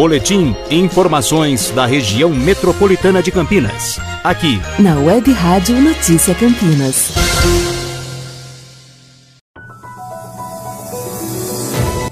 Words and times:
Boletim 0.00 0.56
Informações 0.70 1.70
da 1.72 1.84
região 1.84 2.30
metropolitana 2.30 3.22
de 3.22 3.30
Campinas. 3.30 4.00
Aqui, 4.24 4.58
na 4.78 4.98
Web 4.98 5.30
Rádio 5.30 5.78
Notícia 5.78 6.34
Campinas. 6.34 7.12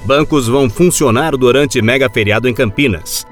Bancos 0.04 0.46
vão 0.46 0.69
funcionar 0.69 1.35
durante 1.35 1.80
mega 1.80 2.11
feriado 2.11 2.46
em 2.46 2.52
Campinas. 2.52 3.24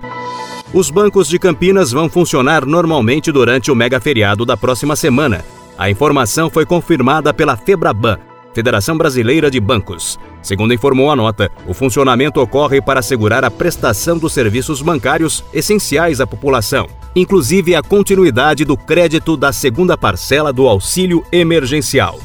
Os 0.73 0.91
bancos 0.91 1.29
de 1.29 1.38
Campinas 1.38 1.93
vão 1.93 2.09
funcionar 2.09 2.64
normalmente 2.64 3.30
durante 3.30 3.70
o 3.70 3.75
mega 3.75 4.00
feriado 4.00 4.46
da 4.46 4.57
próxima 4.57 4.96
semana. 4.96 5.45
A 5.77 5.91
informação 5.91 6.48
foi 6.48 6.64
confirmada 6.64 7.34
pela 7.34 7.59
Febraban, 7.59 8.18
Federação 8.54 8.96
Brasileira 8.96 9.50
de 9.50 9.61
Bancos. 9.61 10.18
Segundo 10.46 10.72
informou 10.72 11.10
a 11.10 11.16
nota, 11.16 11.50
o 11.66 11.74
funcionamento 11.74 12.40
ocorre 12.40 12.80
para 12.80 13.00
assegurar 13.00 13.45
a 13.45 13.50
prestação 13.50 14.16
dos 14.16 14.32
serviços 14.32 14.80
bancários 14.80 15.42
essenciais 15.52 16.20
à 16.20 16.27
população, 16.27 16.87
inclusive 17.16 17.74
a 17.74 17.82
continuidade 17.82 18.64
do 18.64 18.77
crédito 18.77 19.37
da 19.37 19.52
segunda 19.52 19.98
parcela 19.98 20.52
do 20.52 20.68
auxílio 20.68 21.24
emergencial. 21.32 22.20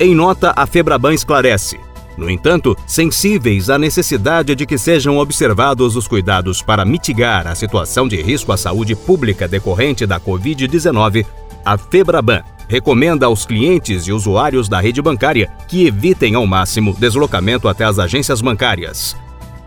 Em 0.00 0.14
nota, 0.14 0.54
a 0.56 0.66
Febraban 0.66 1.12
esclarece. 1.12 1.78
No 2.16 2.30
entanto, 2.30 2.74
sensíveis 2.86 3.68
à 3.68 3.78
necessidade 3.78 4.54
de 4.54 4.64
que 4.64 4.78
sejam 4.78 5.18
observados 5.18 5.96
os 5.96 6.08
cuidados 6.08 6.62
para 6.62 6.82
mitigar 6.82 7.46
a 7.46 7.54
situação 7.54 8.08
de 8.08 8.16
risco 8.22 8.52
à 8.52 8.56
saúde 8.56 8.96
pública 8.96 9.46
decorrente 9.46 10.06
da 10.06 10.18
Covid-19, 10.18 11.26
a 11.62 11.76
Febraban 11.76 12.42
recomenda 12.68 13.26
aos 13.26 13.46
clientes 13.46 14.06
e 14.06 14.12
usuários 14.12 14.68
da 14.68 14.80
rede 14.80 15.00
bancária 15.00 15.50
que 15.68 15.86
evitem 15.86 16.34
ao 16.34 16.46
máximo 16.46 16.94
deslocamento 16.98 17.68
até 17.68 17.84
as 17.84 17.98
agências 17.98 18.40
bancárias. 18.40 19.16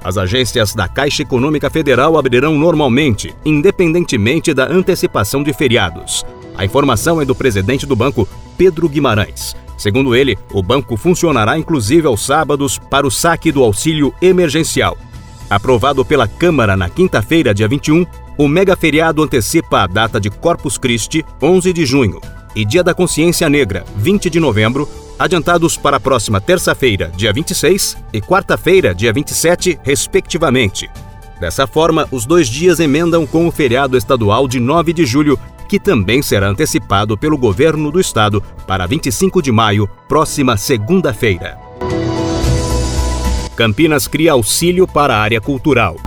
As 0.03 0.17
agências 0.17 0.73
da 0.73 0.87
Caixa 0.87 1.23
Econômica 1.23 1.69
Federal 1.69 2.17
abrirão 2.17 2.57
normalmente, 2.57 3.35
independentemente 3.45 4.53
da 4.53 4.65
antecipação 4.65 5.43
de 5.43 5.51
feriados. 5.51 6.25
A 6.55 6.63
informação 6.63 7.21
é 7.21 7.25
do 7.25 7.35
presidente 7.35 7.85
do 7.85 7.95
banco, 7.95 8.27
Pedro 8.57 8.87
Guimarães. 8.87 9.55
Segundo 9.77 10.15
ele, 10.15 10.37
o 10.53 10.61
banco 10.61 10.97
funcionará 10.97 11.57
inclusive 11.57 12.07
aos 12.07 12.25
sábados 12.25 12.77
para 12.77 13.07
o 13.07 13.11
saque 13.11 13.51
do 13.51 13.63
auxílio 13.63 14.13
emergencial. 14.21 14.97
Aprovado 15.49 16.05
pela 16.05 16.27
Câmara 16.27 16.77
na 16.77 16.89
quinta-feira, 16.89 17.53
dia 17.53 17.67
21, 17.67 18.05
o 18.37 18.47
mega 18.47 18.75
feriado 18.75 19.23
antecipa 19.23 19.83
a 19.83 19.87
data 19.87 20.19
de 20.19 20.29
Corpus 20.29 20.77
Christi, 20.77 21.25
11 21.41 21.73
de 21.73 21.85
junho, 21.85 22.21
e 22.55 22.65
Dia 22.65 22.83
da 22.83 22.93
Consciência 22.93 23.49
Negra, 23.49 23.83
20 23.95 24.29
de 24.29 24.39
novembro, 24.39 24.87
adiantados 25.17 25.77
para 25.77 25.97
a 25.97 25.99
próxima 25.99 26.39
terça-feira, 26.39 27.11
dia 27.15 27.33
26, 27.33 27.97
e 28.13 28.21
quarta-feira, 28.21 28.95
dia 28.95 29.11
27, 29.11 29.79
respectivamente. 29.83 30.89
Dessa 31.39 31.65
forma, 31.65 32.07
os 32.11 32.25
dois 32.25 32.47
dias 32.47 32.79
emendam 32.79 33.25
com 33.25 33.47
o 33.47 33.51
feriado 33.51 33.97
estadual 33.97 34.47
de 34.47 34.59
9 34.59 34.93
de 34.93 35.05
julho, 35.05 35.39
que 35.67 35.79
também 35.79 36.21
será 36.21 36.49
antecipado 36.49 37.17
pelo 37.17 37.37
governo 37.37 37.91
do 37.91 37.99
estado 37.99 38.43
para 38.65 38.85
25 38.85 39.41
de 39.41 39.51
maio, 39.51 39.87
próxima 40.07 40.57
segunda-feira. 40.57 41.57
Campinas 43.55 44.07
cria 44.07 44.31
auxílio 44.31 44.87
para 44.87 45.15
a 45.15 45.19
área 45.19 45.39
cultural. 45.41 45.97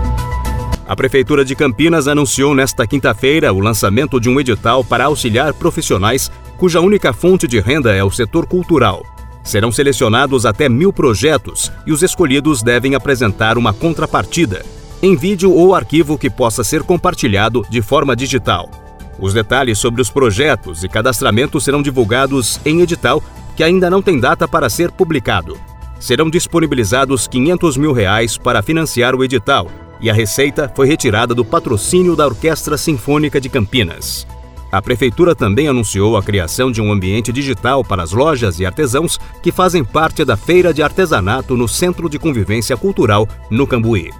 A 0.93 0.95
Prefeitura 0.95 1.43
de 1.43 1.57
Campinas 1.57 2.07
anunciou 2.07 2.55
nesta 2.55 2.87
quinta-feira 2.87 3.51
o 3.51 3.61
lançamento 3.61 4.21
de 4.21 4.29
um 4.29 4.39
edital 4.39 4.85
para 4.85 5.07
auxiliar 5.07 5.55
profissionais 5.55 6.31
cuja 6.59 6.83
única 6.83 7.15
fonte 7.15 7.49
de 7.49 7.59
renda 7.61 7.95
é 7.95 8.05
o 8.05 8.11
setor 8.11 8.45
cultural. 8.45 9.03
Serão 9.43 9.73
selecionados 9.73 10.45
até 10.45 10.69
mil 10.69 10.93
projetos 10.93 11.73
e 11.87 11.93
os 11.93 12.03
escolhidos 12.03 12.63
devem 12.63 12.95
apresentar 12.95 13.57
uma 13.57 13.73
contrapartida, 13.73 14.67
em 15.03 15.17
vídeo 15.17 15.51
ou 15.51 15.75
arquivo 15.75 16.19
que 16.19 16.29
possa 16.29 16.63
ser 16.63 16.83
compartilhado 16.83 17.65
de 17.71 17.81
forma 17.81 18.15
digital. 18.15 18.71
Os 19.19 19.33
detalhes 19.33 19.79
sobre 19.79 20.03
os 20.03 20.11
projetos 20.11 20.85
e 20.85 20.91
cadastramento 20.91 21.59
serão 21.59 21.81
divulgados 21.81 22.61
em 22.67 22.83
edital 22.83 23.25
que 23.57 23.65
ainda 23.65 23.89
não 23.89 24.03
tem 24.03 24.21
data 24.21 24.47
para 24.47 24.69
ser 24.69 24.91
publicado. 24.91 25.59
Serão 25.99 26.29
disponibilizados 26.29 27.27
500 27.27 27.79
mil 27.79 27.95
reais 27.95 28.37
para 28.37 28.61
financiar 28.61 29.15
o 29.15 29.25
edital 29.25 29.71
e 30.03 30.11
a 30.11 30.13
receita 30.13 30.71
foi 30.75 30.87
retirada 30.87 31.35
do 31.35 31.45
patrocínio 31.45 32.17
da 32.17 32.27
Orquestra 32.27 32.77
Sinfônica 32.77 33.41
de 33.41 33.49
Campinas. 33.49 34.27
A 34.73 34.83
Prefeitura 34.83 35.35
também 35.35 35.69
anunciou 35.69 36.17
a 36.17 36.23
criação 36.23 36.73
de 36.73 36.81
um 36.81 36.91
ambiente 36.91 37.31
digital 37.31 37.85
para 37.85 38.03
as 38.03 38.11
lojas 38.13 38.59
e 38.59 38.67
artesãos 38.67 39.21
que 39.43 39.53
fazem 39.53 39.85
parte 39.85 40.25
da 40.25 40.37
Feira 40.37 40.73
de 40.75 40.83
Artesanato 40.83 41.57
no 41.57 41.69
Centro 41.69 42.09
de 42.09 42.19
Convivência 42.19 42.77
Cultural, 42.77 43.29
no 43.51 43.67
Cambuí. 43.67 44.11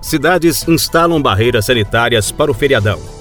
Cidades 0.00 0.66
instalam 0.68 1.20
barreiras 1.20 1.66
sanitárias 1.66 2.30
para 2.30 2.50
o 2.50 2.54
feriadão. 2.54 3.11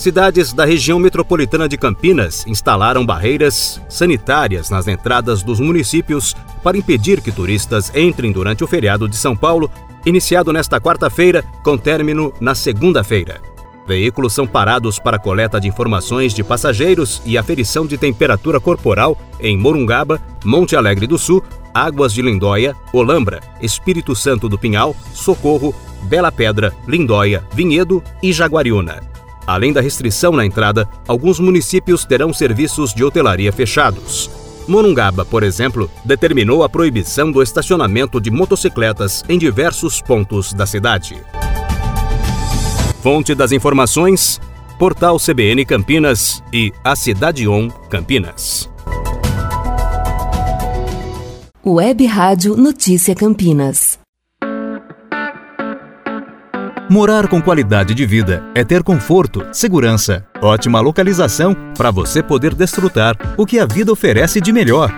Cidades 0.00 0.54
da 0.54 0.64
região 0.64 0.98
metropolitana 0.98 1.68
de 1.68 1.76
Campinas 1.76 2.46
instalaram 2.46 3.04
barreiras 3.04 3.78
sanitárias 3.86 4.70
nas 4.70 4.88
entradas 4.88 5.42
dos 5.42 5.60
municípios 5.60 6.34
para 6.62 6.78
impedir 6.78 7.20
que 7.20 7.30
turistas 7.30 7.94
entrem 7.94 8.32
durante 8.32 8.64
o 8.64 8.66
feriado 8.66 9.06
de 9.06 9.14
São 9.14 9.36
Paulo, 9.36 9.70
iniciado 10.06 10.54
nesta 10.54 10.80
quarta-feira, 10.80 11.44
com 11.62 11.76
término 11.76 12.32
na 12.40 12.54
segunda-feira. 12.54 13.42
Veículos 13.86 14.32
são 14.32 14.46
parados 14.46 14.98
para 14.98 15.18
coleta 15.18 15.60
de 15.60 15.68
informações 15.68 16.32
de 16.32 16.42
passageiros 16.42 17.20
e 17.26 17.36
aferição 17.36 17.86
de 17.86 17.98
temperatura 17.98 18.58
corporal 18.58 19.18
em 19.38 19.54
Morungaba, 19.54 20.18
Monte 20.42 20.76
Alegre 20.76 21.06
do 21.06 21.18
Sul, 21.18 21.44
Águas 21.74 22.14
de 22.14 22.22
Lindóia, 22.22 22.74
Olambra, 22.90 23.40
Espírito 23.60 24.16
Santo 24.16 24.48
do 24.48 24.58
Pinhal, 24.58 24.96
Socorro, 25.12 25.74
Bela 26.04 26.32
Pedra, 26.32 26.72
Lindóia, 26.88 27.44
Vinhedo 27.52 28.02
e 28.22 28.32
Jaguariúna. 28.32 29.09
Além 29.50 29.72
da 29.72 29.80
restrição 29.80 30.30
na 30.30 30.46
entrada, 30.46 30.88
alguns 31.08 31.40
municípios 31.40 32.04
terão 32.04 32.32
serviços 32.32 32.94
de 32.94 33.02
hotelaria 33.02 33.52
fechados. 33.52 34.30
Monungaba, 34.68 35.24
por 35.24 35.42
exemplo, 35.42 35.90
determinou 36.04 36.62
a 36.62 36.68
proibição 36.68 37.32
do 37.32 37.42
estacionamento 37.42 38.20
de 38.20 38.30
motocicletas 38.30 39.24
em 39.28 39.36
diversos 39.36 40.00
pontos 40.00 40.52
da 40.52 40.66
cidade. 40.66 41.20
Fonte 43.02 43.34
das 43.34 43.50
informações: 43.50 44.40
Portal 44.78 45.18
CBN 45.18 45.64
Campinas 45.64 46.40
e 46.52 46.72
a 46.84 46.94
Cidade 46.94 47.48
On 47.48 47.68
Campinas. 47.68 48.70
Web 51.66 52.06
Rádio 52.06 52.56
Notícia 52.56 53.16
Campinas. 53.16 53.99
Morar 56.90 57.28
com 57.28 57.40
qualidade 57.40 57.94
de 57.94 58.04
vida 58.04 58.42
é 58.52 58.64
ter 58.64 58.82
conforto, 58.82 59.46
segurança, 59.52 60.26
ótima 60.42 60.80
localização 60.80 61.54
para 61.78 61.88
você 61.88 62.20
poder 62.20 62.52
desfrutar 62.52 63.16
o 63.36 63.46
que 63.46 63.60
a 63.60 63.64
vida 63.64 63.92
oferece 63.92 64.40
de 64.40 64.52
melhor. 64.52 64.92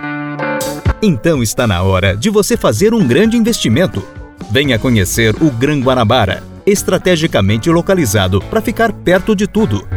Então 1.03 1.43
está 1.43 1.67
na 1.67 1.83
hora 1.83 2.17
de 2.17 2.31
você 2.31 2.57
fazer 2.57 2.95
um 2.95 3.07
grande 3.07 3.37
investimento. 3.37 4.03
Venha 4.49 4.79
conhecer 4.79 5.35
o 5.39 5.51
Gran 5.51 5.81
Guanabara, 5.81 6.41
estrategicamente 6.65 7.69
localizado 7.69 8.41
para 8.41 8.59
ficar 8.59 8.91
perto 8.91 9.35
de 9.35 9.45
tudo. 9.45 9.87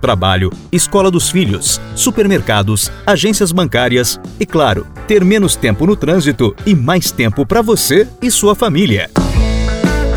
Trabalho, 0.00 0.52
escola 0.72 1.12
dos 1.12 1.30
filhos, 1.30 1.80
supermercados, 1.94 2.90
agências 3.06 3.52
bancárias 3.52 4.18
e, 4.40 4.44
claro, 4.44 4.84
ter 5.06 5.24
menos 5.24 5.54
tempo 5.54 5.86
no 5.86 5.94
trânsito 5.94 6.56
e 6.66 6.74
mais 6.74 7.12
tempo 7.12 7.46
para 7.46 7.62
você 7.62 8.04
e 8.20 8.32
sua 8.32 8.56
família 8.56 9.08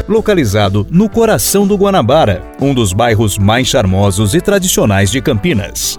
localizado 0.10 0.88
no 0.90 1.08
coração 1.08 1.68
do 1.68 1.78
Guanabara, 1.78 2.44
um 2.60 2.74
dos 2.74 2.92
bairros 2.92 3.38
mais 3.38 3.68
charmosos 3.68 4.34
e 4.34 4.42
tradicionais 4.42 5.12
de 5.12 5.22
Campinas. 5.22 5.98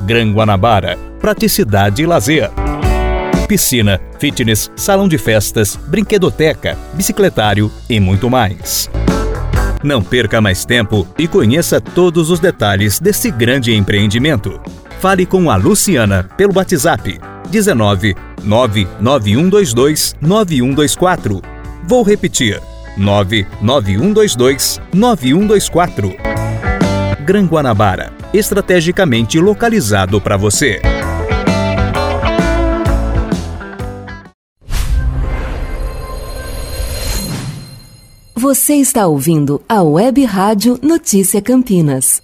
Gran 0.00 0.32
Guanabara, 0.32 0.98
praticidade 1.20 2.02
e 2.02 2.06
lazer. 2.06 2.50
Piscina, 3.46 4.00
fitness, 4.18 4.70
salão 4.74 5.06
de 5.06 5.18
festas, 5.18 5.76
brinquedoteca, 5.76 6.78
bicicletário 6.94 7.70
e 7.88 8.00
muito 8.00 8.30
mais. 8.30 8.88
Não 9.82 10.02
perca 10.02 10.40
mais 10.40 10.64
tempo 10.64 11.06
e 11.18 11.28
conheça 11.28 11.78
todos 11.78 12.30
os 12.30 12.40
detalhes 12.40 12.98
desse 12.98 13.30
grande 13.30 13.74
empreendimento. 13.74 14.58
Fale 14.98 15.26
com 15.26 15.50
a 15.50 15.56
Luciana 15.56 16.26
pelo 16.38 16.56
WhatsApp 16.56 17.20
19 17.50 18.16
99122 18.42 20.16
9124. 20.22 21.42
Vou 21.86 22.02
repetir 22.02 22.62
99122 22.96 24.80
9124. 24.92 26.16
Gran 27.24 27.46
Guanabara, 27.46 28.12
estrategicamente 28.32 29.38
localizado 29.38 30.20
para 30.20 30.36
você. 30.36 30.80
Você 38.36 38.74
está 38.74 39.06
ouvindo 39.06 39.62
a 39.66 39.82
Web 39.82 40.22
Rádio 40.24 40.78
Notícia 40.82 41.40
Campinas. 41.40 42.23